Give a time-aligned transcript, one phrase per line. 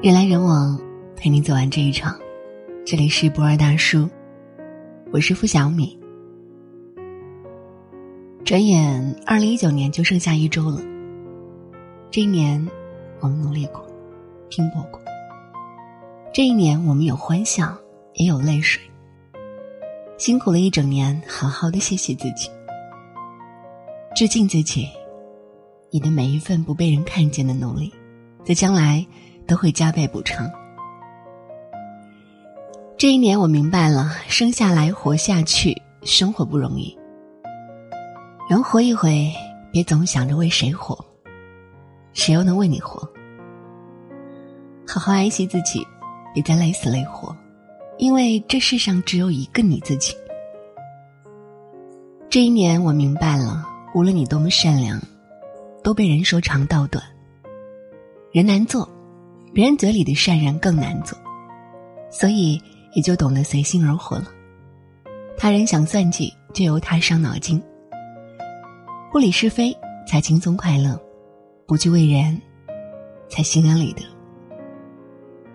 [0.00, 0.80] 人来人往，
[1.16, 2.16] 陪你走完这一场。
[2.86, 4.08] 这里是博尔大叔，
[5.12, 5.98] 我是付小米。
[8.44, 10.80] 转眼二零一九年就剩下一周了。
[12.12, 12.64] 这一年，
[13.18, 13.84] 我们努力过，
[14.48, 15.00] 拼搏过。
[16.32, 17.76] 这一年，我们有欢笑，
[18.14, 18.80] 也有泪水。
[20.16, 22.48] 辛苦了一整年，好好的谢谢自己，
[24.14, 24.88] 致敬自己。
[25.90, 27.92] 你的每一份不被人看见的努力，
[28.44, 29.04] 在将来。
[29.48, 30.48] 都会加倍补偿。
[32.98, 36.96] 这一年，我明白了，生下来活下去，生活不容易。
[38.48, 39.32] 人活一回，
[39.72, 41.02] 别总想着为谁活，
[42.12, 43.08] 谁又能为你活？
[44.86, 45.86] 好好爱惜自己，
[46.34, 47.34] 别再累死累活，
[47.98, 50.14] 因为这世上只有一个你自己。
[52.28, 55.00] 这一年，我明白了，无论你多么善良，
[55.82, 57.02] 都被人说长道短。
[58.32, 58.86] 人难做。
[59.58, 61.18] 别人嘴里的善人更难做，
[62.12, 62.62] 所以
[62.94, 64.28] 也就懂得随心而活了。
[65.36, 67.60] 他人想算计，就由他伤脑筋。
[69.10, 70.96] 不理是非，才轻松快乐；
[71.66, 72.40] 不惧为人，
[73.28, 74.02] 才心安理得。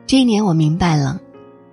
[0.06, 1.18] 这一年，我明白了，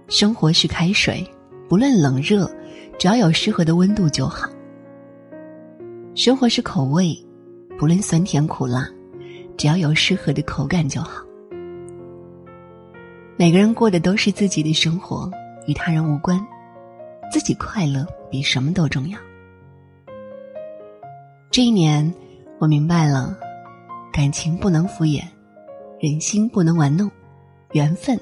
[0.07, 1.29] 生活是开水，
[1.69, 2.49] 不论冷热，
[2.97, 4.49] 只要有适合的温度就好。
[6.15, 7.13] 生活是口味，
[7.77, 8.89] 不论酸甜苦辣，
[9.57, 11.25] 只要有适合的口感就好。
[13.41, 15.31] 每个人过的都是自己的生活，
[15.67, 16.39] 与他人无关，
[17.33, 19.19] 自己快乐比什么都重要。
[21.51, 22.15] 这一年，
[22.59, 23.35] 我明白了，
[24.13, 25.23] 感情不能敷衍，
[25.99, 27.11] 人心不能玩弄，
[27.73, 28.15] 缘分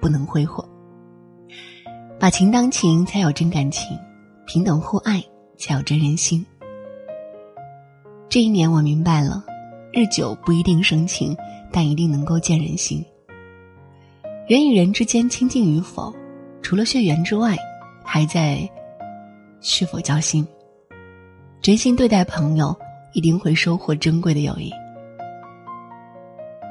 [0.00, 0.64] 不能挥霍。
[2.20, 3.98] 把情当情，才有真感情；
[4.46, 5.20] 平等互爱，
[5.58, 6.46] 才有真人心。
[8.28, 9.44] 这一年，我明白了，
[9.92, 11.36] 日久不一定生情，
[11.72, 13.04] 但一定能够见人心。
[14.50, 16.12] 人与人之间亲近与否，
[16.60, 17.56] 除了血缘之外，
[18.02, 18.68] 还在
[19.60, 20.44] 是否交心。
[21.62, 22.76] 真心对待朋友，
[23.12, 24.72] 一定会收获珍贵的友谊。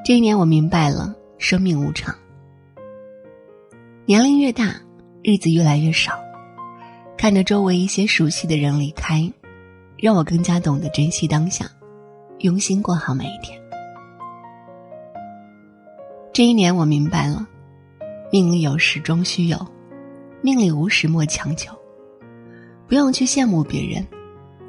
[0.04, 2.14] 这一年，我明白了生命无常。
[4.06, 4.76] 年龄越大，
[5.24, 6.20] 日子越来越少，
[7.18, 9.24] 看着周围一些熟悉的人离开，
[9.96, 11.66] 让我更加懂得珍惜当下，
[12.40, 13.58] 用心过好每一天。
[16.34, 17.48] 这一年，我明白了。
[18.32, 19.58] 命里有时终须有，
[20.42, 21.74] 命里无时莫强求。
[22.88, 24.06] 不用去羡慕别人，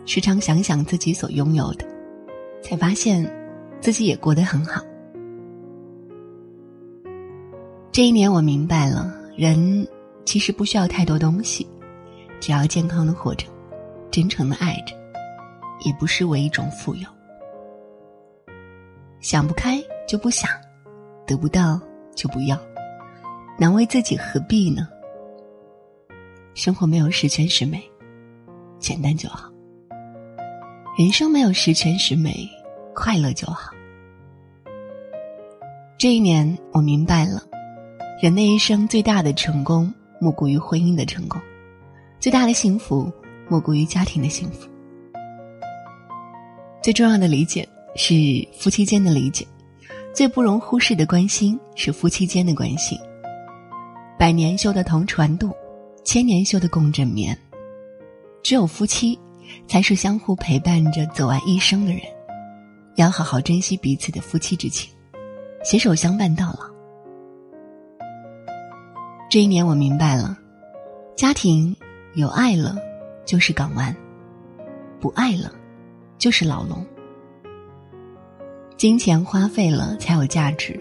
[0.07, 1.85] 时常想想自己所拥有的，
[2.63, 3.31] 才发现
[3.81, 4.83] 自己也过得很好。
[7.93, 9.87] 这一年，我明白了，人
[10.25, 11.69] 其实不需要太多东西，
[12.41, 13.47] 只要健康的活着，
[14.11, 14.95] 真诚的爱着，
[15.85, 17.07] 也不失为一种富有。
[19.21, 20.51] 想不开就不想，
[21.27, 21.79] 得不到
[22.15, 22.59] 就不要。
[23.61, 24.89] 难为自己何必呢？
[26.55, 27.79] 生活没有十全十美，
[28.79, 29.53] 简单就好。
[30.97, 32.49] 人生没有十全十美，
[32.95, 33.71] 快乐就好。
[35.99, 37.43] 这一年，我明白了，
[38.23, 41.39] 人的一生最大的成功莫过于婚姻的成功，
[42.19, 43.13] 最大的幸福
[43.47, 44.67] 莫过于家庭的幸福。
[46.83, 48.15] 最重要的理解是
[48.59, 49.47] 夫妻间的理解，
[50.15, 52.99] 最不容忽视的关心是夫妻间的关心。
[54.21, 55.51] 百年修的同船渡，
[56.05, 57.35] 千年修的共枕眠。
[58.43, 59.19] 只有夫妻，
[59.67, 62.03] 才是相互陪伴着走完一生的人。
[62.97, 64.93] 要好好珍惜彼此的夫妻之情，
[65.65, 66.69] 携手相伴到老。
[69.31, 70.37] 这一年，我明白了，
[71.17, 71.75] 家庭
[72.13, 72.77] 有爱了
[73.25, 73.97] 就是港湾，
[75.01, 75.51] 不爱了
[76.19, 76.87] 就是牢笼。
[78.77, 80.79] 金钱花费了才有价值，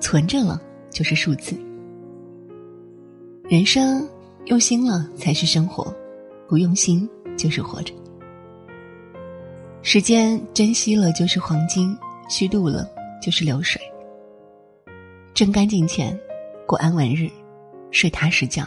[0.00, 1.56] 存着了就是数字。
[3.48, 4.06] 人生
[4.44, 5.90] 用心了才是生活，
[6.46, 7.94] 不用心就是活着。
[9.80, 11.96] 时间珍惜了就是黄金，
[12.28, 12.86] 虚度了
[13.22, 13.80] 就是流水。
[15.32, 16.14] 挣干净钱，
[16.66, 17.26] 过安稳日，
[17.90, 18.66] 睡踏实觉，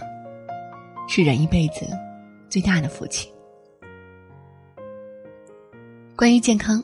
[1.08, 1.88] 是人一辈子
[2.50, 3.32] 最大的福气。
[6.16, 6.84] 关于健康，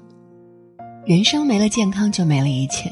[1.04, 2.92] 人生没了健康就没了一切。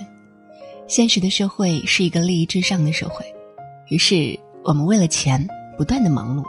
[0.87, 3.23] 现实的社会是一个利益至上的社会，
[3.89, 4.35] 于是。
[4.65, 5.47] 我们为了钱
[5.77, 6.43] 不断的忙碌，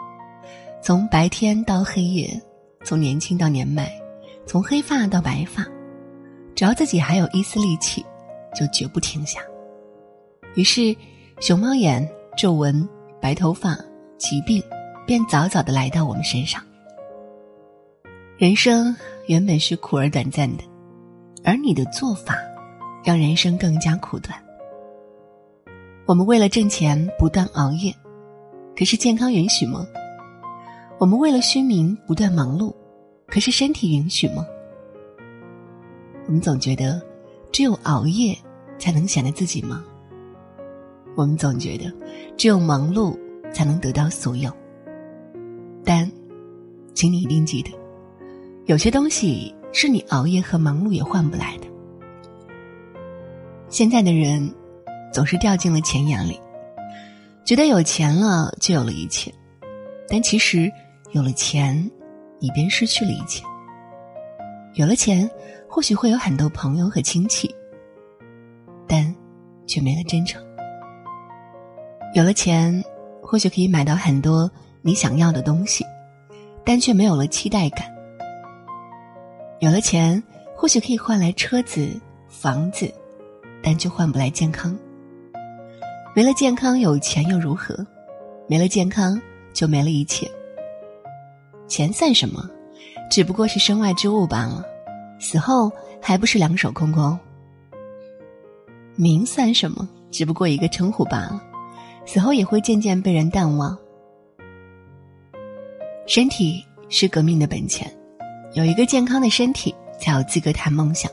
[0.81, 2.43] 从白天到黑夜，
[2.83, 3.93] 从年轻到年迈，
[4.47, 5.63] 从黑发到白发，
[6.55, 8.03] 只要自己还有一丝力气，
[8.55, 9.41] 就绝不停下。
[10.55, 10.97] 于是，
[11.41, 12.09] 熊猫眼、
[12.39, 12.89] 皱纹、
[13.21, 13.79] 白头发、
[14.17, 14.63] 疾病，
[15.07, 16.63] 便早早的来到我们身上。
[18.39, 18.97] 人生
[19.27, 20.65] 原本是苦而短暂的，
[21.45, 22.35] 而你的做法，
[23.05, 24.43] 让人生更加苦短。
[26.07, 27.95] 我们为了挣钱不断熬夜，
[28.77, 29.87] 可是健康允许吗？
[30.99, 32.75] 我们为了虚名不断忙碌，
[33.27, 34.47] 可是身体允许吗？
[36.27, 37.01] 我们总觉得
[37.51, 38.37] 只有熬夜
[38.79, 39.83] 才能显得自己忙，
[41.17, 41.91] 我们总觉得
[42.37, 43.19] 只有忙碌
[43.53, 44.51] 才能得到所有。
[45.85, 46.11] 但，
[46.93, 47.71] 请你一定记得，
[48.67, 51.67] 有些东西是你熬夜和忙碌也换不来的。
[53.69, 54.55] 现在的人。
[55.13, 56.39] 总是掉进了钱眼里，
[57.47, 59.33] 觉得有钱了就有了一切，
[60.09, 60.69] 但其实
[61.13, 61.89] 有了钱，
[62.41, 63.41] 你便失去了一切。
[64.75, 65.31] 有了钱，
[65.69, 67.49] 或许会有很多朋友和亲戚，
[68.89, 69.15] 但
[69.65, 70.45] 却没了真诚。
[72.15, 72.83] 有了钱，
[73.23, 74.51] 或许可以买到很多
[74.83, 75.85] 你想要的东西，
[76.65, 77.87] 但却没有了期待感。
[79.61, 80.21] 有了钱，
[80.57, 81.89] 或许可以换来车子、
[82.29, 82.93] 房子，
[83.63, 84.77] 但却换不来健康。
[86.17, 87.77] 没了健康，有钱又如何？
[88.49, 89.21] 没了健康，
[89.53, 90.27] 就没了一切。
[91.69, 92.49] 钱算什么？
[93.11, 94.65] 只不过是身外之物罢了。
[95.19, 95.71] 死后
[96.01, 97.19] 还不是两手空空？
[98.95, 99.87] 名算什么？
[100.11, 101.45] 只不过一个称呼罢了。
[102.07, 103.77] 死后也会渐渐被人淡忘。
[106.07, 107.95] 身体是革命的本钱，
[108.55, 111.13] 有一个健康的身体，才有资格谈梦想。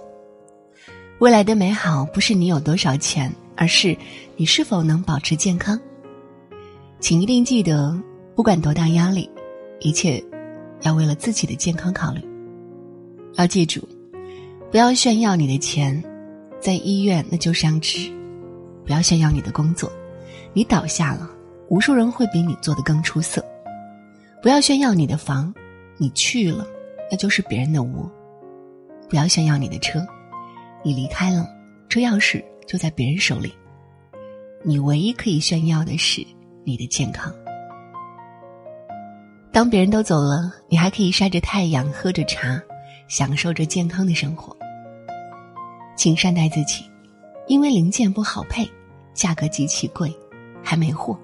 [1.20, 3.30] 未来的美好，不是你有多少钱。
[3.56, 3.96] 而是
[4.36, 5.80] 你是否能保持健康？
[7.00, 7.98] 请一定记得，
[8.36, 9.30] 不管多大压力，
[9.80, 10.24] 一切
[10.82, 12.22] 要为了自己的健康考虑。
[13.36, 13.88] 要记住，
[14.72, 16.04] 不要炫耀你的钱，
[16.60, 18.10] 在医院那就像纸；
[18.86, 19.92] 不要炫耀你的工作，
[20.54, 21.30] 你倒下了，
[21.68, 23.42] 无数人会比你做得更出色；
[24.42, 25.54] 不要炫耀你的房，
[25.98, 26.66] 你去了，
[27.12, 28.10] 那就是别人的窝；
[29.10, 30.06] 不要炫耀你的车，
[30.84, 31.48] 你离开了，
[31.90, 32.44] 车钥匙。
[32.68, 33.54] 就在别人手里，
[34.64, 36.26] 你唯一可以炫耀的是
[36.64, 37.34] 你的健康。
[39.52, 42.60] 当别人都走了，你还可以晒着太阳，喝着茶，
[43.08, 44.56] 享受着健康的生活。
[45.96, 46.84] 请善待自己，
[47.48, 48.68] 因为零件不好配，
[49.14, 50.12] 价格极其贵，
[50.64, 51.16] 还没货。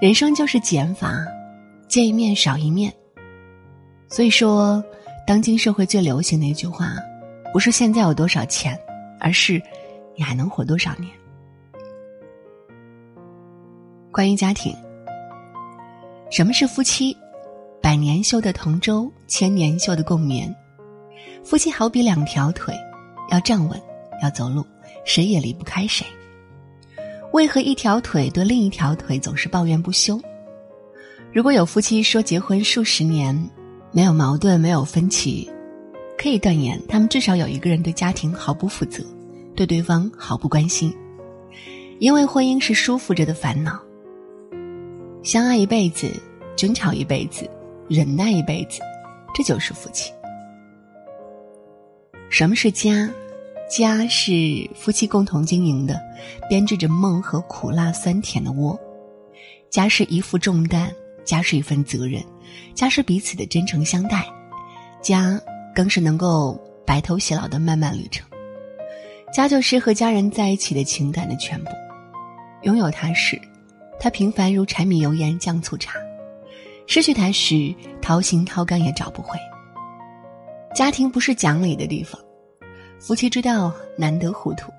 [0.00, 1.24] 人生就是减法，
[1.86, 2.92] 见一面少一面。
[4.08, 4.82] 所以说，
[5.26, 6.94] 当今社会最流行的一句话，
[7.52, 8.78] 不是现在有多少钱。
[9.20, 9.60] 而是，
[10.14, 11.10] 你还能活多少年？
[14.12, 14.74] 关于家庭，
[16.30, 17.16] 什么是夫妻？
[17.82, 20.54] 百年修的同舟，千年修的共眠。
[21.44, 22.74] 夫妻好比两条腿，
[23.30, 23.80] 要站稳，
[24.22, 24.64] 要走路，
[25.04, 26.04] 谁也离不开谁。
[27.32, 30.20] 为何一条腿对另一条腿总是抱怨不休？
[31.32, 33.38] 如果有夫妻说结婚数十年，
[33.92, 35.48] 没有矛盾，没有分歧。
[36.26, 39.00] 可以断言，他们至少有一个人对家庭毫不负责，
[39.54, 40.92] 对对方毫不关心，
[42.00, 43.80] 因为婚姻是舒服着的烦恼。
[45.22, 46.10] 相爱一辈子，
[46.56, 47.48] 争吵一辈子，
[47.88, 48.80] 忍耐一辈子，
[49.32, 50.10] 这就是夫妻。
[52.28, 53.08] 什么是家？
[53.70, 55.96] 家是夫妻共同经营的，
[56.48, 58.76] 编织着梦和苦辣酸甜的窝。
[59.70, 60.92] 家是一副重担，
[61.24, 62.20] 家是一份责任，
[62.74, 64.26] 家是彼此的真诚相待，
[65.00, 65.40] 家。
[65.76, 68.26] 更是能够白头偕老的漫漫旅程，
[69.30, 71.70] 家就是和家人在一起的情感的全部。
[72.62, 73.38] 拥有它时，
[74.00, 75.92] 它平凡如柴米油盐酱醋茶；
[76.86, 79.38] 失去它时，掏心掏肝也找不回。
[80.74, 82.18] 家庭不是讲理的地方，
[82.98, 84.72] 夫妻之道难得糊涂。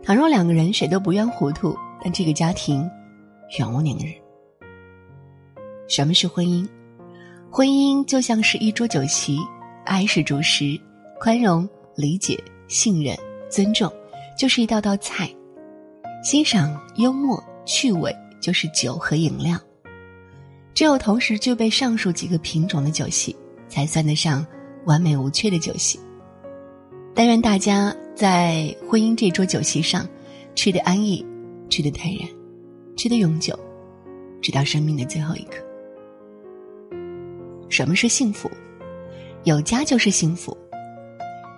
[0.00, 2.88] 倘若两个人谁都不愿糊涂，但这个家庭
[3.58, 4.14] 永无宁日。
[5.88, 6.68] 什么是婚姻？
[7.50, 9.40] 婚姻就像是一桌酒席。
[9.84, 10.78] 爱是主食，
[11.20, 13.16] 宽容、理解、信任、
[13.50, 13.92] 尊重，
[14.38, 15.26] 就是一道道菜；
[16.22, 19.58] 欣赏、幽默、趣味，就是酒和饮料。
[20.72, 23.36] 只有同时具备上述几个品种的酒席，
[23.68, 24.44] 才算得上
[24.86, 26.00] 完美无缺的酒席。
[27.14, 30.08] 但愿大家在婚姻这桌酒席上，
[30.54, 31.24] 吃得安逸，
[31.70, 32.28] 吃得坦然，
[32.96, 33.56] 吃得永久，
[34.42, 35.58] 直到生命的最后一刻。
[37.68, 38.50] 什么是幸福？
[39.44, 40.56] 有家就是幸福，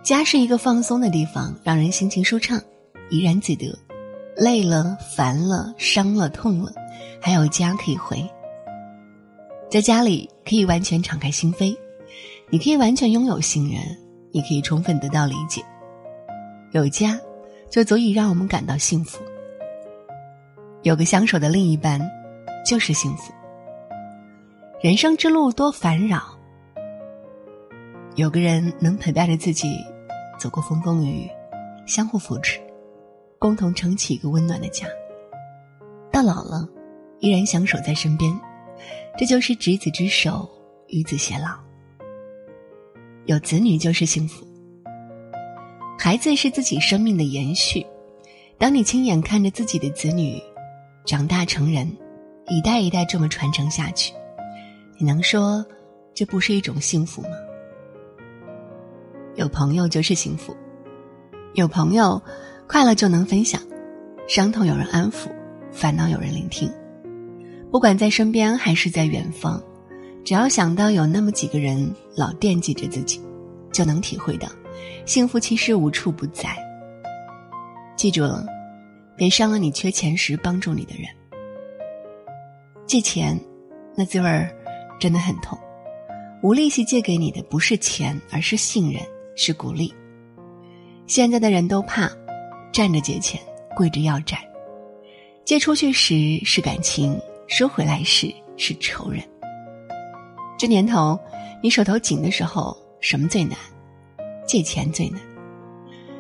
[0.03, 2.61] 家是一个放松的地方，让人心情舒畅，
[3.11, 3.73] 怡然自得。
[4.37, 6.73] 累了、烦了、伤了、痛了，
[7.21, 8.23] 还有家可以回。
[9.71, 11.77] 在家里可以完全敞开心扉，
[12.51, 13.81] 你可以完全拥有信任，
[14.33, 15.63] 你可以充分得到理解。
[16.73, 17.19] 有家，
[17.71, 19.21] 就足以让我们感到幸福。
[20.83, 22.01] 有个相守的另一半，
[22.67, 23.33] 就是幸福。
[24.83, 26.36] 人生之路多烦扰。
[28.17, 29.77] 有个人能陪伴着自己
[30.39, 31.31] 走过风风雨雨，
[31.85, 32.59] 相互扶持，
[33.39, 34.87] 共同撑起一个温暖的家。
[36.11, 36.67] 到老了，
[37.21, 38.35] 依然相守在身边，
[39.19, 40.49] 这就是执子之手，
[40.89, 41.59] 与子偕老。
[43.27, 44.47] 有子女就是幸福。
[45.99, 47.87] 孩子是自己生命的延续，
[48.57, 50.43] 当你亲眼看着自己的子女
[51.05, 51.87] 长大成人，
[52.49, 54.15] 一代一代这么传承下去，
[54.99, 55.63] 你能说
[56.15, 57.29] 这不是一种幸福吗？
[59.37, 60.57] 有朋友就是幸福，
[61.53, 62.21] 有朋友，
[62.67, 63.61] 快乐就能分享，
[64.27, 65.29] 伤痛有人安抚，
[65.71, 66.73] 烦恼有人聆听。
[67.71, 69.63] 不管在身边还是在远方，
[70.25, 73.21] 只要想到有那么几个人老惦记着自己，
[73.71, 74.49] 就能体会到，
[75.05, 76.57] 幸福其实无处不在。
[77.95, 78.43] 记住了，
[79.19, 81.05] 别伤了你缺钱时帮助你的人。
[82.87, 83.39] 借钱，
[83.95, 84.51] 那滋味儿
[84.99, 85.59] 真的很痛，
[86.43, 89.03] 无利息借给你的不是钱，而是信任。
[89.37, 89.95] 是鼓励。
[91.07, 92.11] 现在的人都怕
[92.73, 93.41] 站着借钱，
[93.77, 94.37] 跪着要债。
[95.45, 97.17] 借出去时是感情，
[97.47, 99.23] 收回来时是仇人。
[100.59, 101.17] 这年头，
[101.63, 103.57] 你手头紧的时候，什么最难？
[104.45, 105.21] 借钱最难。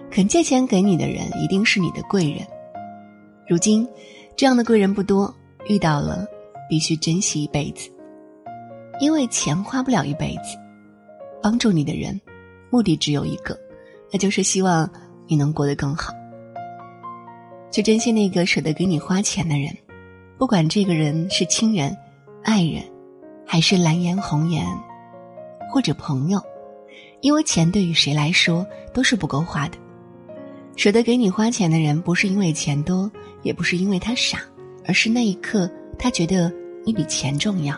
[0.08, 2.46] 肯借钱给你的人，一定是你的贵人。
[3.49, 3.88] 如今，
[4.37, 5.35] 这样的贵人不多，
[5.68, 6.25] 遇到了
[6.68, 7.90] 必须珍惜一辈子，
[9.00, 10.56] 因为钱花不了一辈子。
[11.42, 12.20] 帮助你的人。
[12.70, 13.58] 目的只有一个，
[14.12, 14.88] 那就是希望
[15.26, 16.12] 你能过得更好。
[17.70, 19.76] 去珍惜那个舍得给你花钱的人，
[20.38, 21.94] 不管这个人是亲人、
[22.42, 22.82] 爱人，
[23.44, 24.64] 还是蓝颜红颜，
[25.70, 26.40] 或者朋友，
[27.20, 29.76] 因为钱对于谁来说都是不够花的。
[30.76, 33.11] 舍得给你花钱的人，不是因为钱多，
[33.42, 34.40] 也不是因为他傻，
[34.87, 36.52] 而是那一刻他觉得
[36.85, 37.75] 你比钱重要。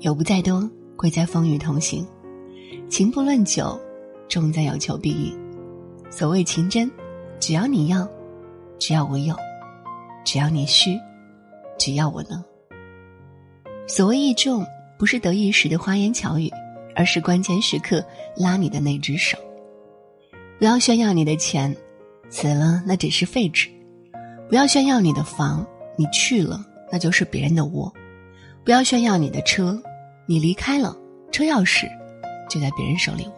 [0.00, 2.06] 有不在多，贵在风雨同行。
[2.88, 3.78] 情不论久，
[4.28, 5.38] 重在有求必应。
[6.10, 6.90] 所谓情真，
[7.38, 8.08] 只要你要，
[8.78, 9.36] 只要我有，
[10.24, 10.98] 只要你需，
[11.78, 12.42] 只要我能。
[13.86, 14.66] 所谓义重，
[14.98, 16.50] 不是得意时的花言巧语，
[16.94, 18.04] 而是关键时刻
[18.36, 19.38] 拉你的那只手。
[20.58, 21.74] 不要炫耀你的钱，
[22.30, 23.68] 死了那只是废纸；
[24.48, 27.92] 不要炫耀你的房，你去了那就是别人的窝；
[28.64, 29.80] 不要炫耀你的车，
[30.26, 30.96] 你离开了
[31.30, 31.88] 车钥匙。
[32.48, 33.34] 就在别人手里握，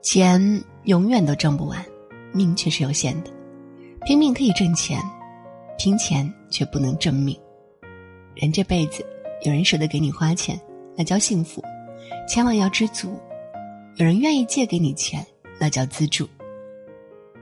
[0.00, 0.40] 钱
[0.84, 1.84] 永远都挣不完，
[2.32, 3.30] 命却是有限的。
[4.04, 5.00] 拼命可以挣钱，
[5.78, 7.38] 拼钱却不能挣命。
[8.34, 9.04] 人这辈子，
[9.42, 10.58] 有人舍得给你花钱，
[10.96, 11.62] 那叫幸福，
[12.26, 13.10] 千万要知足；
[13.96, 15.24] 有人愿意借给你钱，
[15.60, 16.28] 那叫资助。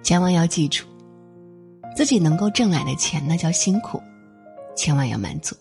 [0.03, 0.85] 千万要记住，
[1.95, 4.03] 自己能够挣来的钱，那叫辛苦，
[4.75, 5.55] 千万要满足。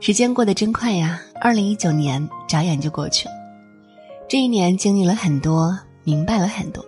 [0.00, 3.34] 时间过得真快呀，二零一九年眨眼就过去了。
[4.26, 6.82] 这一年经历了很多，明白了很多。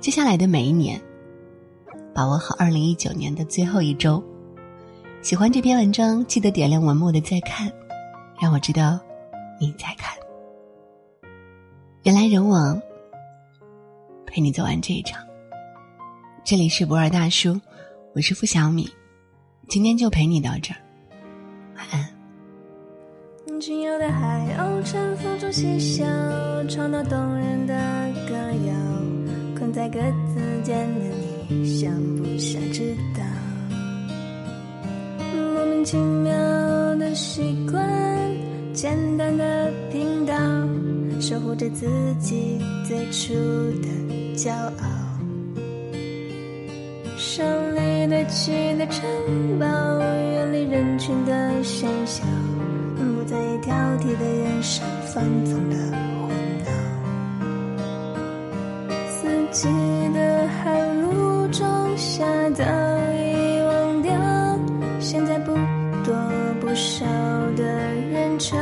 [0.00, 1.00] 接下来的每一年，
[2.14, 4.22] 把握好二零一九年的最后一周。
[5.22, 7.72] 喜欢这篇文章，记得点亮文末的再看，
[8.38, 9.00] 让我知道
[9.58, 10.14] 你在看。
[12.02, 12.78] 人来人往，
[14.26, 15.24] 陪你走完这一场。
[16.44, 17.58] 这里是博尔大叔，
[18.14, 18.86] 我是付小米，
[19.68, 20.76] 今天就陪你到这儿，
[21.76, 22.21] 晚安。
[23.64, 26.04] 仅有的海鸥乘风中嬉笑，
[26.68, 27.72] 唱那动人的
[28.28, 28.74] 歌谣。
[29.56, 30.00] 困在格
[30.34, 31.04] 子间的
[31.48, 33.22] 你，想不想知道？
[35.54, 36.32] 莫名其妙
[36.96, 37.88] 的习惯，
[38.72, 40.34] 简单的频道，
[41.20, 41.86] 守护着自
[42.18, 43.32] 己最初
[43.80, 43.86] 的
[44.34, 44.84] 骄傲。
[47.16, 49.08] 胜利堆砌的城
[49.60, 49.66] 堡，
[50.00, 52.24] 远离人群的喧嚣。
[53.72, 55.76] 挑剔的眼神，放纵的
[56.28, 56.28] 昏
[56.66, 56.70] 倒。
[59.08, 59.66] 四季
[60.12, 62.62] 的寒露中下早
[63.14, 64.12] 已忘掉，
[65.00, 65.54] 现在不
[66.04, 66.14] 多
[66.60, 67.06] 不少
[67.56, 68.58] 的人潮。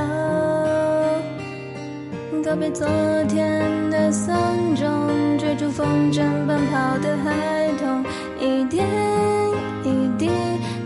[2.45, 2.87] 告别昨
[3.29, 4.33] 天的丧
[4.77, 8.05] 钟，追逐风筝奔跑的孩童，
[8.39, 8.87] 一点
[9.83, 10.31] 一滴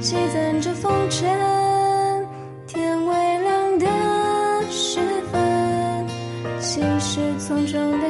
[0.01, 1.74] 积攒着风尘。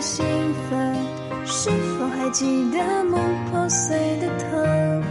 [0.04, 0.22] 兴
[0.68, 0.94] 奋，
[1.46, 5.02] 是否还记得梦破碎的疼？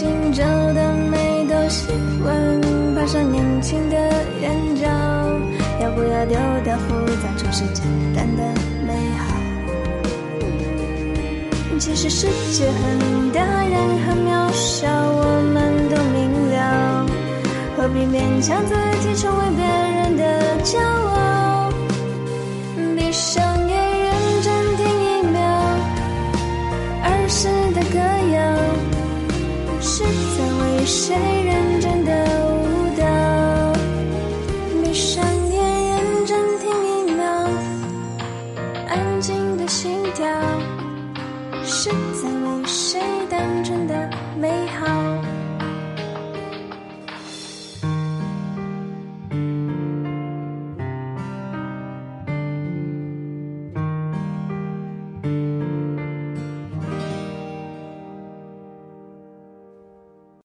[0.00, 0.42] 今朝
[0.72, 1.92] 的美都习
[2.22, 2.58] 惯
[2.94, 3.96] 爬上年轻的
[4.40, 4.88] 眼角，
[5.78, 7.84] 要不要丢掉复杂，重视简
[8.16, 8.42] 单的
[8.86, 9.36] 美好？
[11.78, 17.04] 其实世界很大，人很渺小，我们都明了，
[17.76, 20.24] 何必勉强自己成为别人的
[20.64, 21.09] 骄傲？
[30.86, 32.29] 谁认真的？